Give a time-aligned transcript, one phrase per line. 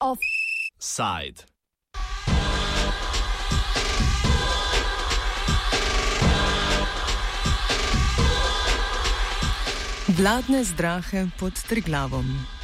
[0.00, 1.44] Offside.
[10.08, 12.55] Vladne zdrahe pod Triglavom.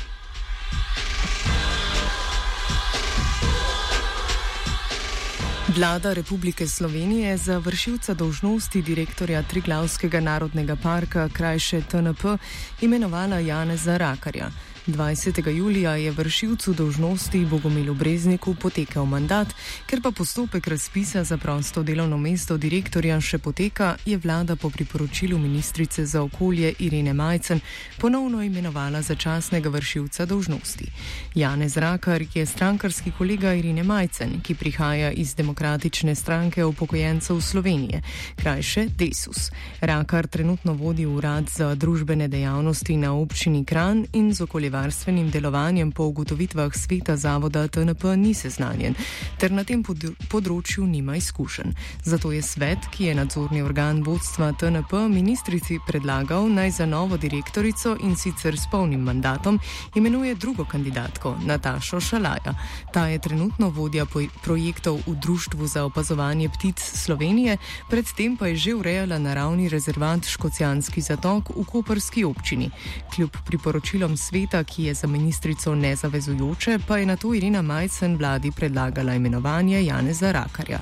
[5.77, 12.37] Vlada Republike Slovenije za vršilca dolžnosti direktorja Triglavskega narodnega parka, krajše TNP,
[12.80, 14.51] imenovala Janeza Rakarja.
[14.86, 15.48] 20.
[15.48, 19.48] julija je vršilcu dolžnosti Bogomilu Brezniku potekel mandat,
[19.86, 25.38] ker pa postopek razpisa za prosto delovno mesto direktorja še poteka, je vlada po priporočilu
[25.38, 27.60] ministrice za okolje Irene Majcen
[27.98, 30.90] ponovno imenovala začasnega vršilca dolžnosti.
[31.34, 38.02] Janez Rakar je strankarski kolega Irene Majcen, ki prihaja iz demokratične stranke upokojencev Slovenije,
[38.37, 39.51] krajše Desus.
[39.80, 45.92] Rakar trenutno vodi urad za družbene dejavnosti na občini Kran in z okolje varstvenim delovanjem
[45.92, 48.96] po ugotovitvah sveta zavoda TNP ni seznanjen,
[49.38, 51.74] ter na tem področju nima izkušenj.
[52.04, 57.95] Zato je svet, ki je nadzorni organ vodstva TNP, ministrici predlagal naj za novo direktorico
[58.01, 59.60] in sicer s polnim mandatom
[59.95, 62.54] imenuje drugo kandidatko, Natašo Šalaja.
[62.92, 64.06] Ta je trenutno vodja
[64.42, 67.59] projektov v Društvu za opazovanje ptic Slovenije,
[67.91, 72.70] predtem pa je že urejala naravni rezervat Škocijanski zatok v Koperski občini.
[73.14, 78.53] Kljub priporočilom sveta, ki je za ministrico nezavezujoče, pa je na to Irina Majcen vladi
[78.56, 80.78] predlagala imenovanje Janeza Rakarja.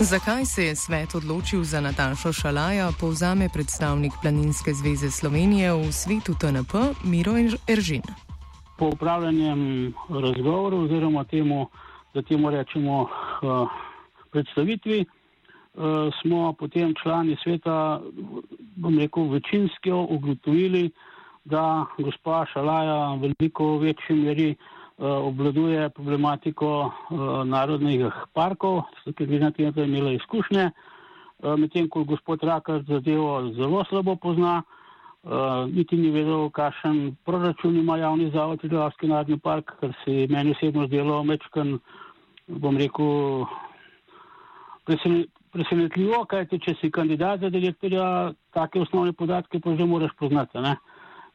[0.00, 6.34] Zakaj se je svet odločil za Natašo Šalaja, povzame predstavnik Planinske zveze Slovenije v svetu
[6.40, 6.72] TNP
[7.04, 7.32] Miro
[7.68, 8.02] Eržin.
[8.78, 11.68] Po upravljanjem razgovorov oziroma temu,
[12.14, 13.68] da temu rečemo uh,
[14.30, 15.04] predstavitvi,
[16.20, 18.00] smo potem člani sveta,
[18.76, 20.90] bom rekel, večinski ugotovili,
[21.44, 24.56] da gospa Šalaja v veliko večji meri uh,
[25.00, 28.82] obvladuje problematiko uh, narodnih parkov,
[29.16, 30.70] ker bi na tem imela izkušnje,
[31.56, 34.62] medtem ko gospod Rakar zadevo zelo slabo pozna.
[35.72, 40.86] Niti ni vedel, kakšen proračun ima javni zavod Triglavski narodni park, kar se meni osebno
[40.86, 41.78] zdelo mečkan,
[42.48, 43.44] bom rekel,
[45.52, 50.58] presenetljivo, kajte če si kandidat za direktorja, take osnovne podatke pa že moraš poznati.
[50.58, 50.76] Ne?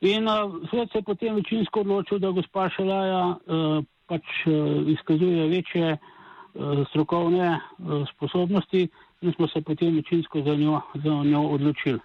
[0.02, 5.48] In uh, svet se je potem večinsko odločil, da gospa Šelaja uh, pač uh, izkazuje
[5.50, 8.88] večje uh, strokovne uh, sposobnosti
[9.22, 12.00] in smo se potem večinsko za njo, za njo odločili.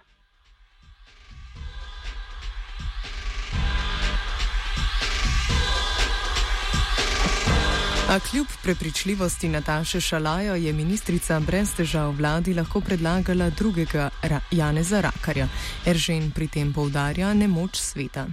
[8.11, 15.01] A kljub prepričljivosti Nataše Šalajo je ministrica brez težav vladi lahko predlagala drugega Ra Janeza
[15.01, 15.47] Rakarja.
[15.87, 18.25] Eržen pri tem povdarja nemoč sveta.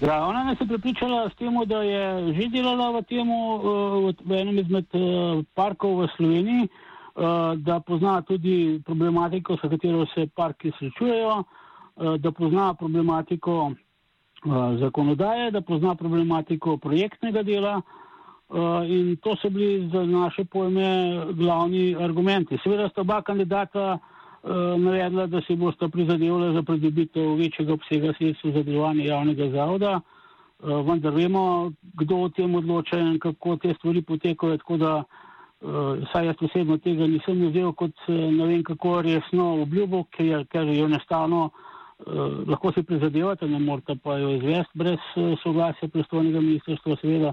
[0.00, 4.40] Ja, ona nas je prepričala s tem, da je že delala v, temu, eh, v
[4.40, 4.98] enem izmed eh,
[5.54, 6.70] parkov v Sloveniji, eh,
[7.56, 11.44] da pozna tudi problematiko, s katero se parki srečujejo,
[12.18, 13.72] da pozna problematiko
[14.80, 17.82] zakonodaje, da pozna problematiko projektnega dela.
[18.52, 22.58] Uh, in to so bili za naše pojme glavni argumenti.
[22.62, 28.50] Seveda sta oba kandidata uh, navedla, da si bosta prizadevali za pridobitev večjega obsega sredstva
[28.50, 34.02] za delovanje javnega zavoda, uh, vendar vemo, kdo o tem odloča in kako te stvari
[34.02, 34.56] potekajo.
[34.56, 35.02] Tako da,
[36.12, 40.84] saj jaz osebno tega nisem vzel kot ne vem kako resno obljubo, ker, ker jo
[40.90, 41.50] enostavno
[42.46, 44.98] lahko si prizadevate, ne morete pa jo izvesti brez
[45.42, 47.32] soglasja pristojnega ministrstva, seveda.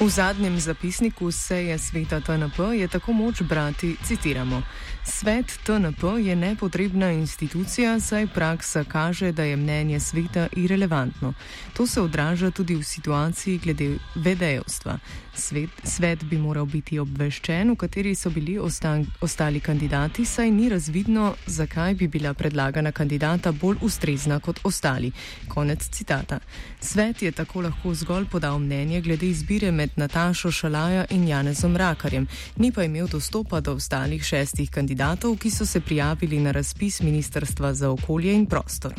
[0.00, 4.62] V zadnjem zapisniku seje sveta TNP je tako moč brati, citiramo:
[5.04, 11.34] Svet TNP je nepotrebna institucija, saj praksa kaže, da je mnenje sveta irrelevantno.
[11.76, 14.98] To se odraža tudi v situaciji glede vedejevstva.
[15.34, 20.68] Svet, svet bi moral biti obveščen, v kateri so bili ostan, ostali kandidati, saj ni
[20.68, 25.12] razvidno, zakaj bi bila predlagana kandidata bolj ustrezna kot ostali.
[25.48, 26.40] Konec citata.
[26.80, 32.26] Svet je tako lahko zgolj podal mnenje glede izbire med Natašo Šalaja in Janezom Rakarjem,
[32.56, 37.74] ni pa imel dostopa do ostalih šestih kandidatov, ki so se prijavili na razpis Ministrstva
[37.74, 38.94] za okolje in prostor.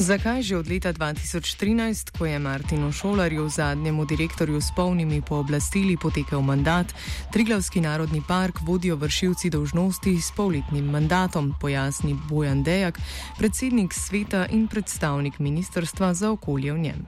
[0.00, 6.40] Zakaj že od leta 2013, ko je Martinu Šolarju, zadnjemu direktorju s polnimi pooblastili, potekel
[6.40, 6.88] mandat,
[7.32, 12.96] Triglavski narodni park vodijo vršilci dožnosti s polletnim mandatom, pojasni Bojan Dejak,
[13.38, 17.00] predsednik sveta in predstavnik Ministrstva za okolje v njem.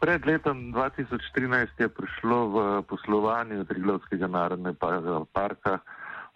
[0.00, 5.80] Pred letom 2013 je prišlo v poslovanju Triglavskega narodnega parka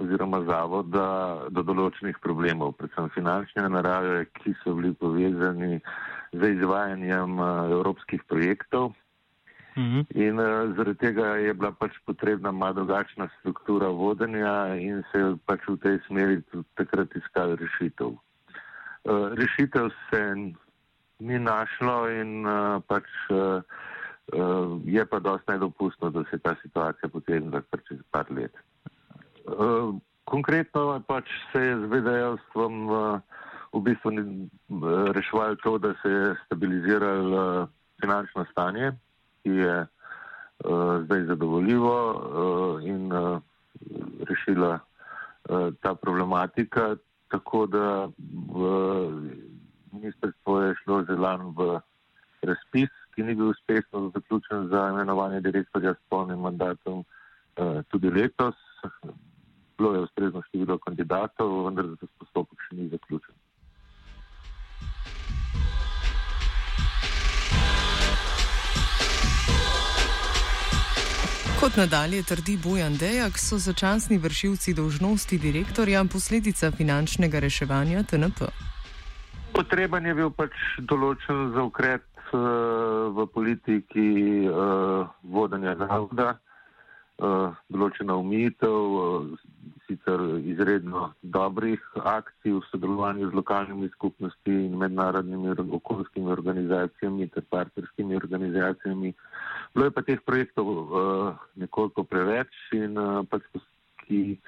[0.03, 1.07] oziroma zavoda
[1.55, 5.79] do določenih problemov, predvsem finančne narave, ki so bili povezani
[6.35, 8.93] z izvajanjem uh, evropskih projektov.
[9.75, 10.07] Mhm.
[10.15, 15.33] In uh, zaradi tega je bila pač potrebna malo drugačna struktura vodenja in se je
[15.47, 18.15] pač v tej smeri tudi takrat iskal rešitev.
[18.15, 20.23] Uh, rešitev se
[21.19, 23.63] ni našlo in uh, pač uh,
[24.35, 28.55] uh, je pa dosti nedopustno, da se ta situacija potem zakr čez par let.
[29.45, 29.89] Eh,
[30.25, 33.21] konkretno pač se je z VDL-stvom eh,
[33.75, 37.69] v bistvu uh, reševalo to, da se je stabiliziralo
[38.01, 38.93] finančno stanje,
[39.43, 39.87] ki je
[41.05, 41.97] zdaj zadovoljivo
[42.87, 43.11] in
[44.31, 44.79] rešila
[45.83, 46.95] ta problematika,
[47.29, 48.09] tako da
[49.93, 51.81] ministrstvo je šlo zelan v
[52.47, 57.03] razpis, ki ni bil uspešno zaključen za imenovanje direktorja s polnim mandatom
[57.91, 58.55] tudi letos
[59.79, 63.35] bilo je ustrezno število kandidatov, vendar za postopek še ni zaključen.
[71.61, 78.51] Kot nadalje trdi Bojan Dejak, so začasni vršilci dolžnosti direktorja posledica finančnega reševanja TNP.
[79.55, 80.53] Potreben je bil pač
[80.91, 82.05] določen za ukrep
[82.35, 84.09] uh, v politiki
[84.51, 86.54] uh, vodenja zavoda, uh,
[87.19, 89.27] določena umitev, uh,
[89.87, 98.17] sicer izredno dobrih akcij v sodelovanju z lokalnimi skupnosti in mednarodnimi okoljskimi organizacijami ter partnerskimi
[98.17, 99.15] organizacijami.
[99.75, 102.99] Bilo je pa teh projektov uh, nekoliko preveč in
[103.31, 103.47] pač
[104.05, 104.41] ki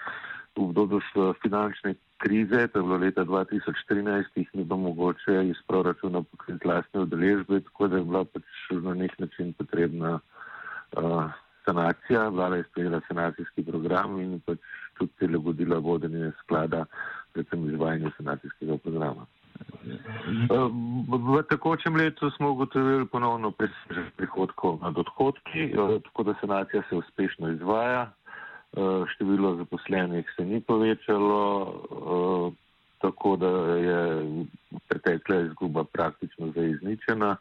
[0.56, 1.00] v obdobju
[1.42, 7.04] finančne krize, to je bilo leta 2014, jih ni bilo mogoče iz proračuna pokriti lastne
[7.04, 10.18] udeležbe, tako da je bila pač na nek način potrebna
[10.96, 11.30] uh,
[11.66, 14.58] sanacija, vlada je sprejela sanacijski program in pač
[14.98, 16.84] tudi prilagodila vodenje sklada,
[17.32, 19.26] predvsem izvajanje sanacijskega programa.
[21.08, 25.72] V tekočem letu smo ugotovili ponovno presežek prihodkov nad odhodki,
[26.04, 28.10] tako da sanacija se uspešno izvaja,
[29.14, 31.38] število zaposlenih se ni povečalo,
[32.98, 34.00] tako da je
[34.88, 37.36] pretekla izguba praktično zdaj izničena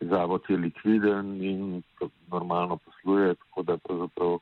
[0.00, 1.82] zavod je likviden in
[2.30, 4.38] normalno posluje, tako da pravzaprav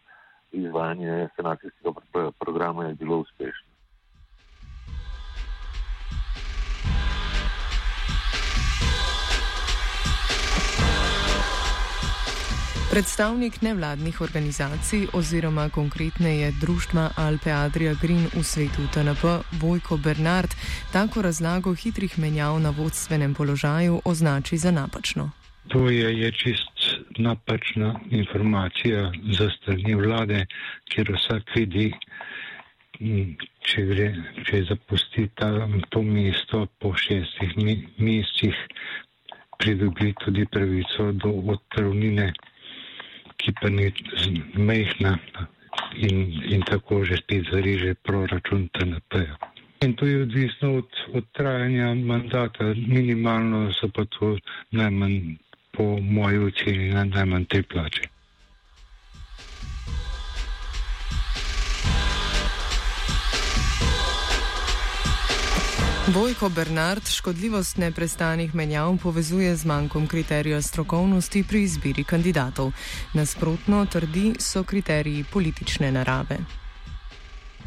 [0.53, 3.69] izvajanje sanacijskega programa je bilo uspešno.
[12.91, 19.25] Predstavnik nevladnih organizacij oziroma konkretneje društva Alpe Adria Green v svetu TNP
[19.61, 20.51] Vojko Bernard
[20.93, 25.31] tako razlago hitrih menjav na vodstvenem položaju označi za napačno.
[25.69, 26.68] To je, je čist
[27.19, 30.45] napačna informacija za strani vlade,
[30.93, 31.91] ker vsak vidi,
[32.99, 34.09] če, gre,
[34.49, 35.51] če zapusti ta,
[35.95, 37.55] to mesto po šestih
[37.99, 38.63] mesecih,
[39.59, 42.33] pridobi tudi pravico do odpravnine,
[43.39, 43.91] ki pa ni
[44.55, 45.17] mehna
[45.95, 49.27] in, in tako že spet zariže proračun TNP.
[49.87, 54.37] In to je odvisno od, od trajanja mandata, minimalno so pa to
[54.71, 55.39] najmanj
[55.79, 58.09] po moji oceni na najmanj tri plače.
[66.15, 72.73] Vojko Bernard škodljivost neprestanih menjav povezuje z manjkom kriterija strokovnosti pri izbiri kandidatov.
[73.15, 76.39] Nasprotno trdi, so kriteriji politične narave.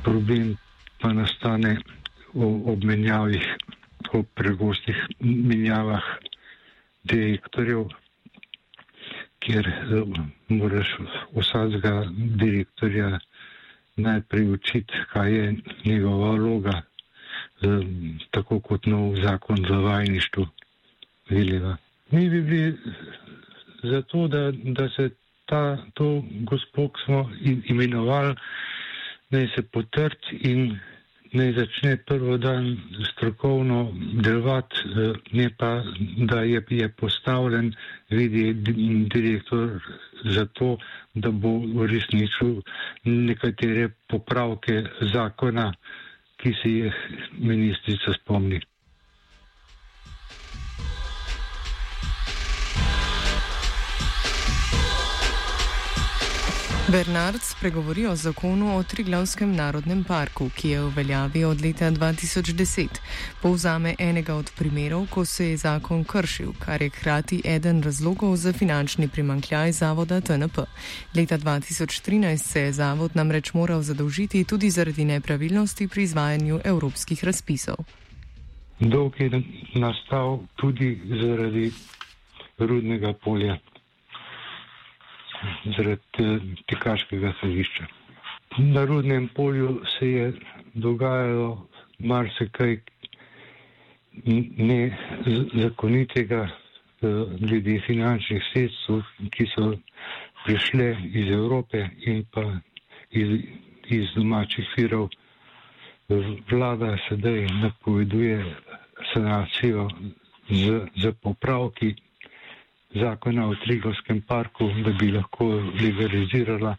[0.04, 0.56] Problem
[1.02, 1.78] pa nastane
[2.66, 3.46] ob menjavih,
[4.14, 6.04] ob pregostih menjavah
[7.04, 7.86] direktorjev
[9.42, 10.04] kjer eh,
[10.50, 10.88] moraš
[11.34, 11.94] vsakega
[12.36, 13.20] direktorja
[13.98, 15.56] najprej učiti, kaj je
[15.86, 16.82] njegova vloga,
[17.62, 17.68] eh,
[18.32, 20.48] tako kot nov zakon za vajništvo
[21.30, 21.78] veleva.
[22.12, 22.78] Mi bi bili
[23.84, 25.10] za to, da, da se
[25.46, 25.62] ta,
[25.94, 26.08] to
[26.42, 27.30] gospod smo
[27.66, 28.36] imenovali,
[29.30, 30.80] naj se potrti in
[31.34, 32.78] naj začne prvo dan
[33.12, 35.84] strokovno delovati, eh, ne pa,
[36.18, 37.74] da je, je postavljen,
[38.10, 38.54] vidi
[39.08, 39.80] direktor
[40.26, 40.78] za to,
[41.14, 42.62] da bo uresničil
[43.06, 44.84] nekatere popravke
[45.14, 45.72] zakona,
[46.38, 46.94] ki se jih
[47.40, 48.60] ministrica spomni.
[56.92, 63.00] Bernard spregovori o zakonu o Triglavskem narodnem parku, ki je v veljavi od leta 2010.
[63.42, 68.54] Povzame enega od primerov, ko se je zakon kršil, kar je hkrati eden razlogov za
[68.54, 70.68] finančni primankljaj zavoda TNP.
[71.16, 77.76] Leta 2013 se je zavod namreč moral zadolžiti tudi zaradi nepravilnosti pri izvajanju evropskih razpisov.
[78.80, 79.44] Dolg je
[79.76, 81.72] nastal tudi zaradi
[82.60, 83.58] rudnega polja
[85.78, 86.02] zaradi
[86.68, 87.86] tekaškega središča.
[88.58, 90.34] Na rudnem polju se je
[90.74, 91.68] dogajalo
[92.00, 92.78] marsikaj
[94.58, 97.08] nezakonitega eh,
[97.40, 98.94] glede finančnih sredstv,
[99.32, 99.72] ki so
[100.46, 102.44] prišle iz Evrope in pa
[103.12, 103.40] iz,
[103.88, 105.10] iz domačih virov.
[106.52, 108.44] Vlada sedaj napoveduje
[109.14, 109.88] sanacijo
[110.50, 110.64] z,
[110.96, 111.94] z popravki
[112.96, 115.46] zakona o Trigovskem parku, da bi lahko
[115.82, 116.76] legalizirala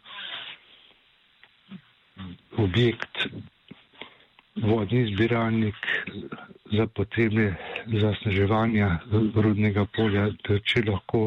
[2.58, 3.26] objekt,
[4.56, 5.74] vodni zbiralnik
[6.72, 7.54] za potrebe
[7.86, 8.98] zasneževanja
[9.34, 10.26] rudnega polja.
[10.64, 11.22] Če lahko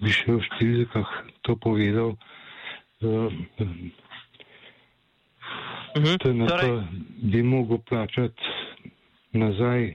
[0.00, 1.10] bi še v številkah
[1.42, 2.14] to povedal,
[3.02, 3.30] da
[6.32, 6.70] na to
[7.22, 8.54] bi mogel plačati
[9.32, 9.90] nazaj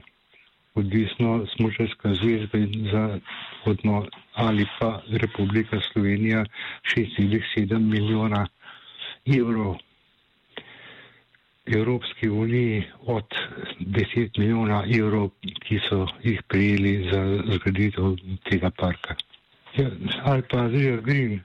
[0.78, 2.46] odvisno smučarska zveza
[2.92, 3.18] za
[3.64, 6.44] odno ali pa Republika Slovenija
[6.96, 8.46] 6,7 milijona
[9.26, 9.76] evrov.
[11.66, 13.24] Evropski uniji od
[13.80, 15.28] 10 milijona evrov,
[15.60, 18.16] ki so jih prijeli za zgraditev
[18.50, 19.14] tega parka.
[19.76, 19.90] Ja,
[20.24, 21.40] ali pa Zrija Green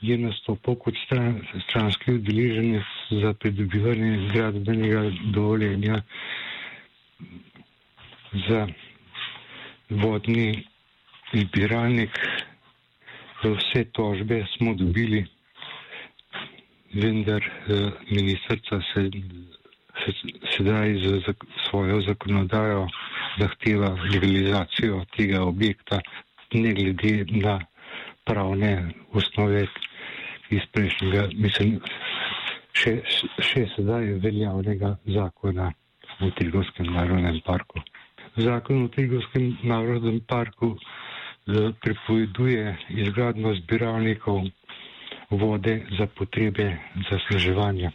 [0.00, 6.02] je nastopil kot stran, stranski udeleženec za pridobivanje gradbenega dovoljenja
[8.48, 8.66] za
[9.90, 10.64] vodni
[11.32, 12.10] zbiralnik.
[13.44, 15.26] Vse tožbe smo dobili,
[16.94, 19.10] vendar eh, ministrca se,
[20.04, 20.12] se
[20.56, 21.34] sedaj za
[21.68, 22.88] svojo zakonodajo
[23.38, 26.00] zahteva legalizacijo tega objekta,
[26.52, 27.60] ne glede na
[28.24, 29.66] pravne osnove
[30.50, 31.80] iz prejšnjega, mislim,
[32.72, 33.02] še,
[33.38, 35.72] še sedaj veljavnega zakona
[36.20, 37.82] v Trigovskem narodnem parku
[38.36, 44.42] zakon o Trigovskem narodnem parku eh, prepoveduje izgradno zbiralnikov
[45.30, 47.90] vode za potrebe zasneževanja.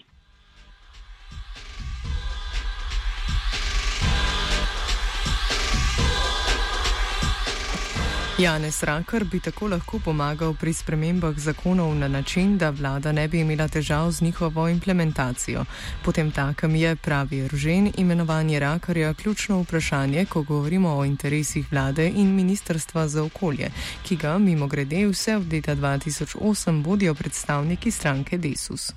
[8.41, 13.39] Janez Rakar bi tako lahko pomagal pri spremembah zakonov na način, da vlada ne bi
[13.39, 15.65] imela težav z njihovo implementacijo.
[16.05, 22.35] Potem takem je, pravi Ržen, imenovanje Rakarja ključno vprašanje, ko govorimo o interesih vlade in
[22.35, 23.69] Ministrstva za okolje,
[24.07, 28.93] ki ga mimo grede vse od leta 2008 vodijo predstavniki stranke Desus.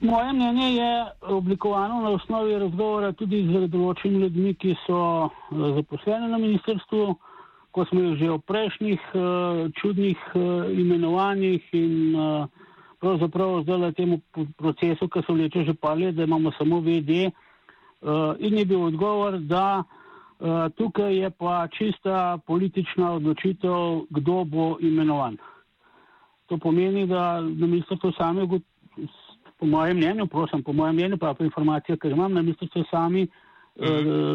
[0.00, 6.28] Moje mnenje je oblikovano na osnovi razgovora tudi z določenimi ljudmi, ki so eh, zaposleni
[6.28, 7.16] na ministrstvu
[7.70, 9.20] ko smo jih že v prejšnjih uh,
[9.76, 12.48] čudnih uh, imenovanjih in uh,
[13.00, 14.20] pravzaprav zdaj temu
[14.56, 17.30] procesu, ki se vleče že par let, da imamo samo VD.
[18.38, 19.82] In je bil odgovor, da
[20.74, 25.36] tukaj je pa čista politična odločitev, kdo bo imenovan.
[26.46, 28.46] To pomeni, da na ministrstvu sami,
[29.58, 32.84] po mojem mnenju, prosim, po mojem mnenju, pa po informacijah, ki jih imam na ministrstvu
[32.90, 33.47] sami, uh,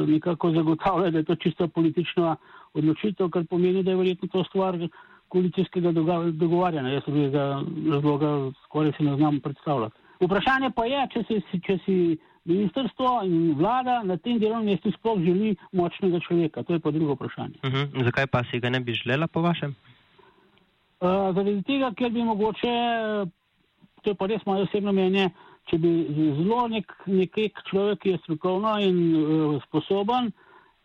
[0.08, 2.36] nekako zagotavlja, da je to čista politična
[2.74, 4.78] odločitev, kar pomeni, da je verjetno to stvar
[5.28, 5.92] koalicijskega
[6.32, 6.90] dogovarjanja.
[6.90, 9.96] Jaz bi ga razloga skoraj si ne znam predstavljati.
[10.22, 11.98] Vprašanje pa je, če si, če si
[12.46, 16.64] ministrstvo in vlada na tem delovnem mestu sploh želi močnega človeka.
[16.64, 17.60] To je pa drugo vprašanje.
[17.64, 17.78] Uh mhm.
[17.78, 18.04] -huh.
[18.06, 19.76] Zakaj pa si ga ne bi želela, po vašem?
[21.02, 22.74] Uh, zaradi tega, ker bi mogoče,
[24.02, 25.30] to je pa res moje osebno mnenje,
[25.70, 25.92] če bi
[26.40, 27.40] zelo nek, nek
[27.70, 30.32] človek, ki je strokovno in uh, sposoben,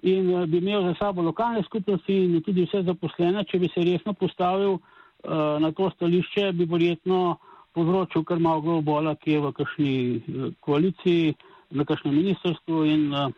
[0.07, 3.85] in uh, bi imel za sabo lokalne skupnosti in tudi vse zaposlene, če bi se
[3.87, 7.39] resno postavil uh, na to stališče, bi verjetno
[7.75, 11.37] povzročil kar malo globola, ki je v kakšni uh, koaliciji,
[11.71, 13.29] na kakšnem ministrstvu in uh,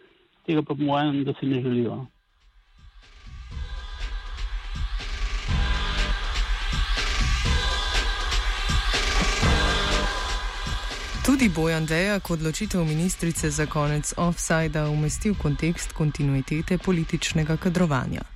[0.46, 2.04] tega pa po mojem, da si ne želijo.
[11.30, 18.26] Tudi Bojan Dejak odločitev ministrice za konec offsajda umesti v kontekst kontinuitete političnega kadrovanja.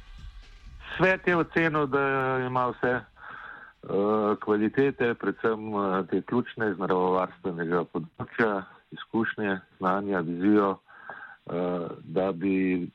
[0.94, 2.02] Svet je ocenil, da
[2.46, 8.62] ima vse uh, kvalitete, predvsem uh, te ključne iz naravovarstvenega področja,
[8.94, 12.86] izkušnje, znanja, vizijo, uh, da bi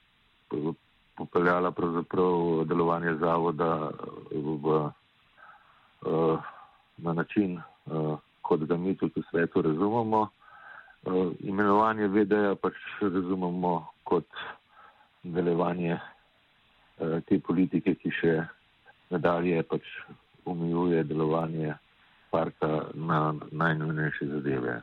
[1.19, 1.75] popeljala
[2.71, 3.91] delovanje zavoda
[4.31, 4.79] v,
[6.07, 6.39] uh,
[7.03, 7.59] na način,
[7.91, 8.15] uh,
[8.49, 10.27] kot ga mi tudi v svetu razumemo.
[11.05, 14.25] Uh, imenovanje VD-ja pač razumemo kot
[15.23, 18.33] nadaljevanje uh, te politike, ki še
[19.13, 19.85] nadalje pač
[20.49, 21.77] omejuje delovanje
[22.33, 24.81] parka na najnujnejše zadeve.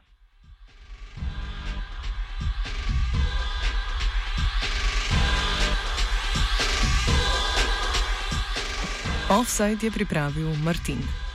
[9.26, 11.25] Offside je pripravil Martin.